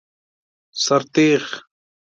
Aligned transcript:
سر 0.83 1.01
تیغ 1.13 1.43